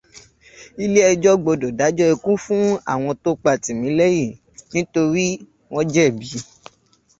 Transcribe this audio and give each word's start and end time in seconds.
Ilé 0.83 0.99
ẹjọ́ 1.11 1.33
gbọ́dọ̀ 1.41 1.75
dájọ́ 1.79 2.09
ikú 2.13 2.31
fún 2.43 2.63
àwọn 2.91 3.13
tó 3.23 3.31
pa 3.43 3.51
Tìmílẹ́hìn 3.63 4.37
nítorí 4.73 5.25
wọ́n 5.73 5.85
jẹ̀bi. 5.93 6.27